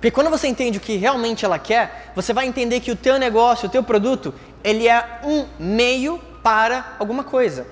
Porque 0.00 0.10
quando 0.10 0.30
você 0.30 0.48
entende 0.48 0.78
o 0.78 0.80
que 0.80 0.96
realmente 0.96 1.44
ela 1.44 1.58
quer, 1.58 2.10
você 2.14 2.32
vai 2.32 2.46
entender 2.46 2.80
que 2.80 2.90
o 2.90 2.96
teu 2.96 3.18
negócio, 3.18 3.68
o 3.68 3.70
teu 3.70 3.82
produto, 3.82 4.32
ele 4.64 4.88
é 4.88 5.20
um 5.22 5.46
meio 5.58 6.18
para 6.42 6.96
alguma 6.98 7.22
coisa. 7.22 7.66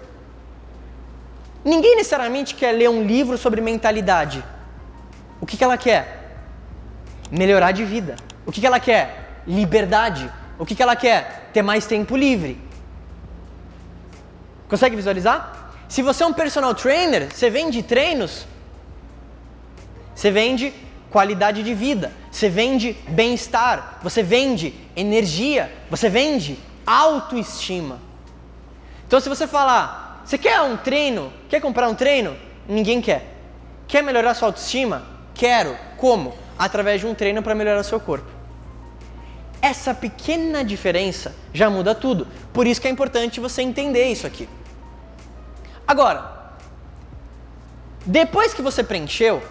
Ninguém 1.64 1.96
necessariamente 1.96 2.54
quer 2.54 2.72
ler 2.72 2.90
um 2.90 3.02
livro 3.02 3.38
sobre 3.38 3.62
mentalidade. 3.62 4.44
O 5.40 5.46
que, 5.46 5.56
que 5.56 5.64
ela 5.64 5.78
quer? 5.78 6.36
Melhorar 7.30 7.72
de 7.72 7.86
vida. 7.86 8.16
O 8.44 8.52
que, 8.52 8.60
que 8.60 8.66
ela 8.66 8.78
quer? 8.78 9.42
Liberdade. 9.46 10.30
O 10.58 10.66
que, 10.66 10.74
que 10.74 10.82
ela 10.82 10.94
quer? 10.94 11.48
Ter 11.54 11.62
mais 11.62 11.86
tempo 11.86 12.14
livre. 12.14 12.60
Consegue 14.68 14.94
visualizar? 14.94 15.72
Se 15.88 16.02
você 16.02 16.22
é 16.24 16.26
um 16.26 16.34
personal 16.34 16.74
trainer, 16.74 17.34
você 17.34 17.48
vende 17.48 17.82
treinos, 17.82 18.46
você 20.14 20.30
vende 20.30 20.74
qualidade 21.10 21.62
de 21.62 21.74
vida, 21.74 22.12
você 22.30 22.48
vende 22.48 22.96
bem-estar, 23.08 23.98
você 24.02 24.22
vende 24.22 24.74
energia, 24.96 25.72
você 25.90 26.08
vende 26.08 26.58
autoestima. 26.86 28.00
Então, 29.06 29.18
se 29.20 29.28
você 29.28 29.46
falar, 29.46 30.22
você 30.24 30.36
quer 30.36 30.60
um 30.60 30.76
treino? 30.76 31.32
Quer 31.48 31.60
comprar 31.60 31.88
um 31.88 31.94
treino? 31.94 32.36
Ninguém 32.68 33.00
quer. 33.00 33.34
Quer 33.86 34.02
melhorar 34.02 34.34
sua 34.34 34.48
autoestima? 34.48 35.06
Quero. 35.34 35.76
Como? 35.96 36.34
Através 36.58 37.00
de 37.00 37.06
um 37.06 37.14
treino 37.14 37.42
para 37.42 37.54
melhorar 37.54 37.82
seu 37.82 37.98
corpo. 37.98 38.28
Essa 39.62 39.94
pequena 39.94 40.62
diferença 40.62 41.34
já 41.52 41.70
muda 41.70 41.94
tudo. 41.94 42.28
Por 42.52 42.66
isso 42.66 42.80
que 42.80 42.86
é 42.86 42.90
importante 42.90 43.40
você 43.40 43.62
entender 43.62 44.06
isso 44.08 44.26
aqui. 44.26 44.48
Agora, 45.86 46.52
depois 48.04 48.52
que 48.52 48.60
você 48.60 48.84
preencheu, 48.84 49.42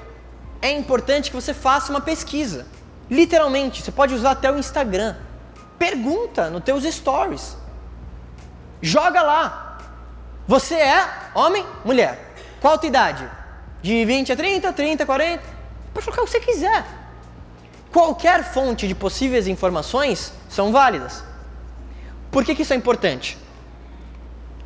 é 0.62 0.72
importante 0.72 1.30
que 1.30 1.36
você 1.36 1.54
faça 1.54 1.92
uma 1.92 2.02
pesquisa. 2.02 2.66
Literalmente, 3.10 3.82
você 3.82 3.92
pode 3.92 4.14
usar 4.14 4.32
até 4.32 4.52
o 4.52 4.58
Instagram. 4.58 5.16
Pergunta 5.78 6.50
nos 6.50 6.64
teus 6.64 6.84
stories. 6.84 7.56
Joga 8.82 9.22
lá. 9.22 9.80
Você 10.48 10.76
é 10.76 11.08
homem, 11.36 11.66
mulher? 11.84 12.34
Qual 12.60 12.74
a 12.74 12.78
tua 12.78 12.88
idade? 12.88 13.30
De 13.82 14.04
20 14.06 14.34
a 14.34 14.36
30, 14.36 14.74
30 14.74 15.04
a 15.04 15.06
40? 15.06 15.44
Pode 15.94 16.06
colocar 16.06 16.22
o 16.24 16.26
que 16.26 16.32
você 16.32 16.40
quiser. 16.40 16.86
Qualquer 17.92 18.44
fonte 18.44 18.88
de 18.88 18.96
possíveis 18.96 19.48
informações 19.48 20.34
são 20.50 20.72
válidas. 20.72 21.24
Por 22.32 22.44
que, 22.44 22.56
que 22.56 22.62
isso 22.62 22.74
é 22.74 22.76
importante? 22.76 23.38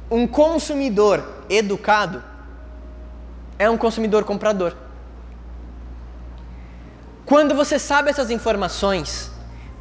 Um 0.10 0.28
consumidor 0.28 1.24
educado 1.50 2.24
é 3.58 3.70
um 3.70 3.78
consumidor 3.78 4.24
comprador. 4.24 4.76
Quando 7.32 7.56
você 7.56 7.80
sabe 7.80 8.10
essas 8.10 8.30
informações, 8.30 9.32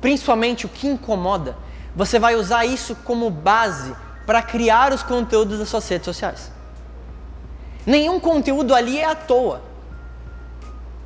principalmente 0.00 0.66
o 0.66 0.68
que 0.68 0.86
incomoda, 0.86 1.56
você 1.96 2.16
vai 2.16 2.36
usar 2.36 2.64
isso 2.64 2.94
como 2.94 3.28
base 3.28 3.92
para 4.24 4.40
criar 4.40 4.92
os 4.92 5.02
conteúdos 5.02 5.58
das 5.58 5.68
suas 5.68 5.88
redes 5.88 6.04
sociais. 6.04 6.52
Nenhum 7.84 8.20
conteúdo 8.20 8.72
ali 8.72 9.00
é 9.00 9.04
à 9.04 9.16
toa. 9.16 9.62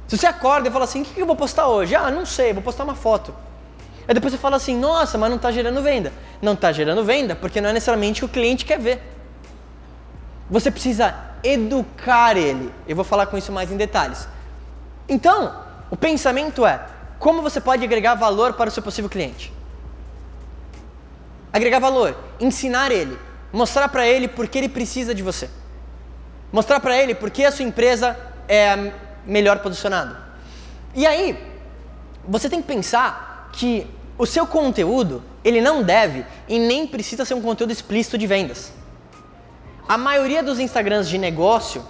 Se 0.06 0.18
você 0.18 0.26
acorda 0.26 0.68
e 0.68 0.70
fala 0.70 0.84
assim, 0.84 1.00
o 1.00 1.04
que 1.06 1.18
eu 1.18 1.24
vou 1.24 1.34
postar 1.34 1.66
hoje? 1.66 1.96
Ah, 1.96 2.10
não 2.10 2.26
sei, 2.26 2.52
vou 2.52 2.62
postar 2.62 2.84
uma 2.84 2.94
foto. 2.94 3.34
Aí 4.06 4.12
depois 4.12 4.34
você 4.34 4.38
fala 4.38 4.56
assim, 4.56 4.78
nossa, 4.78 5.16
mas 5.16 5.30
não 5.30 5.38
está 5.38 5.50
gerando 5.50 5.80
venda. 5.82 6.12
Não 6.42 6.52
está 6.52 6.70
gerando 6.72 7.02
venda 7.02 7.34
porque 7.34 7.58
não 7.58 7.70
é 7.70 7.72
necessariamente 7.72 8.22
o 8.22 8.28
que 8.28 8.32
o 8.32 8.34
cliente 8.34 8.66
quer 8.66 8.78
ver. 8.78 9.02
Você 10.50 10.70
precisa 10.70 11.14
educar 11.42 12.36
ele. 12.36 12.70
Eu 12.86 12.94
vou 12.94 13.04
falar 13.04 13.24
com 13.28 13.38
isso 13.38 13.50
mais 13.50 13.72
em 13.72 13.78
detalhes. 13.78 14.28
Então, 15.08 15.64
o 15.94 15.96
pensamento 15.96 16.66
é: 16.66 16.84
como 17.20 17.40
você 17.40 17.60
pode 17.60 17.84
agregar 17.84 18.16
valor 18.16 18.54
para 18.54 18.68
o 18.68 18.72
seu 18.72 18.82
possível 18.82 19.08
cliente? 19.08 19.52
Agregar 21.52 21.78
valor, 21.78 22.18
ensinar 22.40 22.90
ele, 22.90 23.16
mostrar 23.52 23.88
para 23.88 24.04
ele 24.04 24.26
por 24.26 24.48
que 24.48 24.58
ele 24.58 24.68
precisa 24.68 25.14
de 25.14 25.22
você. 25.22 25.48
Mostrar 26.52 26.80
para 26.80 27.00
ele 27.00 27.14
por 27.14 27.30
que 27.30 27.44
a 27.44 27.52
sua 27.52 27.64
empresa 27.64 28.18
é 28.48 28.92
melhor 29.24 29.60
posicionada. 29.60 30.20
E 30.96 31.06
aí, 31.06 31.38
você 32.26 32.50
tem 32.50 32.60
que 32.60 32.66
pensar 32.66 33.50
que 33.52 33.86
o 34.18 34.26
seu 34.26 34.48
conteúdo, 34.48 35.22
ele 35.44 35.60
não 35.60 35.80
deve 35.80 36.26
e 36.48 36.58
nem 36.58 36.88
precisa 36.88 37.24
ser 37.24 37.34
um 37.34 37.40
conteúdo 37.40 37.70
explícito 37.70 38.18
de 38.18 38.26
vendas. 38.26 38.72
A 39.86 39.96
maioria 39.96 40.42
dos 40.42 40.58
Instagrams 40.58 41.08
de 41.08 41.18
negócio, 41.18 41.84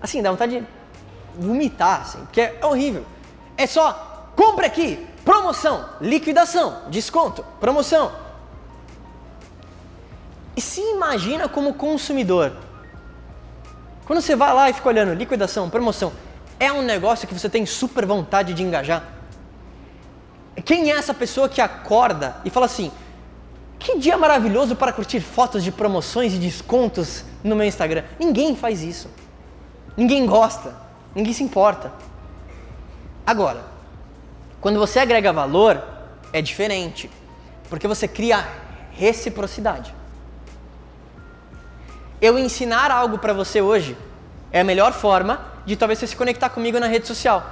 assim, 0.00 0.22
dá 0.22 0.30
vontade 0.30 0.60
de 0.60 0.66
vomitar, 1.38 2.00
assim, 2.00 2.20
porque 2.20 2.40
é 2.40 2.58
horrível. 2.64 3.04
É 3.56 3.66
só 3.66 4.30
compra 4.36 4.66
aqui, 4.66 5.06
promoção, 5.24 5.88
liquidação, 6.00 6.82
desconto, 6.88 7.44
promoção. 7.60 8.12
E 10.56 10.60
se 10.60 10.80
imagina 10.80 11.48
como 11.48 11.74
consumidor. 11.74 12.52
Quando 14.04 14.20
você 14.20 14.36
vai 14.36 14.52
lá 14.52 14.68
e 14.68 14.72
fica 14.72 14.88
olhando 14.88 15.14
liquidação, 15.14 15.70
promoção, 15.70 16.12
é 16.58 16.72
um 16.72 16.82
negócio 16.82 17.26
que 17.26 17.34
você 17.34 17.48
tem 17.48 17.64
super 17.64 18.04
vontade 18.04 18.52
de 18.52 18.62
engajar. 18.62 19.04
Quem 20.64 20.92
é 20.92 20.96
essa 20.96 21.14
pessoa 21.14 21.48
que 21.48 21.60
acorda 21.60 22.36
e 22.44 22.50
fala 22.50 22.66
assim: 22.66 22.92
que 23.78 23.98
dia 23.98 24.16
maravilhoso 24.16 24.76
para 24.76 24.92
curtir 24.92 25.20
fotos 25.20 25.64
de 25.64 25.72
promoções 25.72 26.34
e 26.34 26.38
descontos 26.38 27.24
no 27.42 27.56
meu 27.56 27.66
Instagram? 27.66 28.04
Ninguém 28.18 28.54
faz 28.54 28.82
isso. 28.82 29.08
Ninguém 29.96 30.26
gosta. 30.26 30.74
Ninguém 31.14 31.32
se 31.32 31.42
importa. 31.42 31.92
Agora, 33.26 33.64
quando 34.60 34.78
você 34.78 34.98
agrega 34.98 35.32
valor, 35.32 35.82
é 36.32 36.42
diferente, 36.42 37.10
porque 37.68 37.86
você 37.86 38.08
cria 38.08 38.46
reciprocidade. 38.92 39.94
Eu 42.20 42.38
ensinar 42.38 42.90
algo 42.90 43.18
para 43.18 43.32
você 43.32 43.60
hoje 43.60 43.96
é 44.52 44.60
a 44.60 44.64
melhor 44.64 44.92
forma 44.92 45.40
de 45.64 45.76
talvez 45.76 45.98
você 45.98 46.06
se 46.06 46.16
conectar 46.16 46.48
comigo 46.50 46.78
na 46.78 46.86
rede 46.86 47.06
social. 47.06 47.50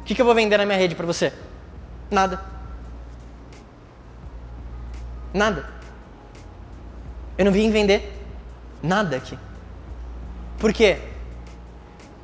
O 0.00 0.04
que, 0.04 0.14
que 0.14 0.20
eu 0.20 0.26
vou 0.26 0.34
vender 0.34 0.56
na 0.56 0.66
minha 0.66 0.78
rede 0.78 0.94
para 0.94 1.06
você? 1.06 1.32
Nada. 2.10 2.40
Nada. 5.32 5.68
Eu 7.36 7.44
não 7.44 7.52
vim 7.52 7.70
vender 7.70 8.12
nada 8.82 9.16
aqui. 9.16 9.38
Por 10.58 10.72
quê? 10.72 10.98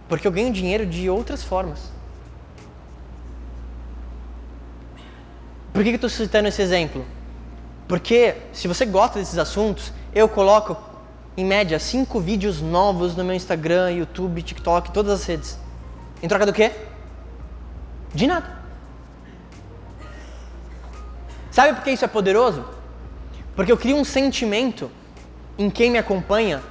Porque 0.08 0.26
eu 0.26 0.32
ganho 0.32 0.52
dinheiro 0.52 0.84
de 0.86 1.08
outras 1.08 1.42
formas. 1.42 1.93
Por 5.74 5.82
que, 5.82 5.88
eu 5.88 5.94
estou 5.96 6.08
citando 6.08 6.46
esse 6.46 6.62
exemplo? 6.62 7.04
Porque 7.88 8.36
se 8.52 8.68
você 8.68 8.86
gosta 8.86 9.18
desses 9.18 9.36
assuntos, 9.36 9.92
eu 10.14 10.28
coloco 10.28 10.76
em 11.36 11.44
média 11.44 11.80
cinco 11.80 12.20
vídeos 12.20 12.60
novos 12.60 13.16
no 13.16 13.24
meu 13.24 13.34
Instagram, 13.34 13.90
YouTube, 13.90 14.40
TikTok, 14.40 14.92
todas 14.92 15.20
as 15.20 15.26
redes. 15.26 15.58
Em 16.22 16.28
troca 16.28 16.46
do 16.46 16.52
quê? 16.52 16.70
De 18.14 18.24
nada. 18.28 18.56
Sabe 21.50 21.74
por 21.74 21.82
que 21.82 21.90
isso 21.90 22.04
é 22.04 22.08
poderoso? 22.08 22.64
Porque 23.56 23.72
eu 23.72 23.76
crio 23.76 23.96
um 23.96 24.04
sentimento 24.04 24.88
em 25.58 25.68
quem 25.68 25.90
me 25.90 25.98
acompanha, 25.98 26.62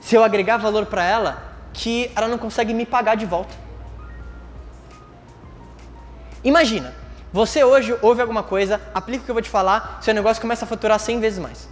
se 0.00 0.16
eu 0.16 0.24
agregar 0.24 0.56
valor 0.56 0.86
para 0.86 1.04
ela, 1.04 1.44
que 1.72 2.10
ela 2.16 2.26
não 2.26 2.38
consegue 2.38 2.74
me 2.74 2.84
pagar 2.84 3.14
de 3.14 3.24
volta. 3.24 3.54
Imagina, 6.42 7.01
você 7.32 7.64
hoje 7.64 7.96
ouve 8.02 8.20
alguma 8.20 8.42
coisa, 8.42 8.80
aplica 8.94 9.22
o 9.22 9.24
que 9.24 9.30
eu 9.30 9.34
vou 9.34 9.42
te 9.42 9.48
falar, 9.48 9.98
seu 10.02 10.12
negócio 10.12 10.40
começa 10.40 10.64
a 10.64 10.68
faturar 10.68 10.98
100 10.98 11.20
vezes 11.20 11.38
mais. 11.38 11.68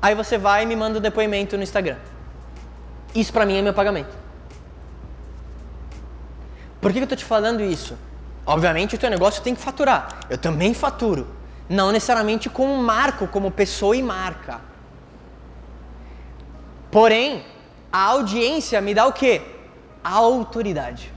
Aí 0.00 0.14
você 0.14 0.38
vai 0.38 0.62
e 0.62 0.66
me 0.66 0.74
manda 0.74 0.98
um 0.98 1.02
depoimento 1.02 1.58
no 1.58 1.62
Instagram. 1.62 1.96
Isso 3.14 3.32
para 3.32 3.44
mim 3.44 3.58
é 3.58 3.62
meu 3.62 3.74
pagamento. 3.74 4.16
Por 6.80 6.90
que 6.90 6.98
eu 6.98 7.02
estou 7.02 7.18
te 7.18 7.24
falando 7.24 7.60
isso? 7.62 7.98
Obviamente 8.46 8.94
o 8.94 8.98
teu 8.98 9.10
negócio 9.10 9.42
tem 9.42 9.54
que 9.54 9.60
faturar. 9.60 10.20
Eu 10.30 10.38
também 10.38 10.72
faturo. 10.72 11.28
Não 11.68 11.92
necessariamente 11.92 12.48
como 12.48 12.74
marco, 12.82 13.28
como 13.28 13.50
pessoa 13.50 13.94
e 13.94 14.02
marca. 14.02 14.60
Porém, 16.90 17.44
a 17.92 18.06
audiência 18.06 18.80
me 18.80 18.94
dá 18.94 19.06
o 19.06 19.12
quê? 19.12 19.42
A 20.02 20.14
autoridade. 20.14 21.12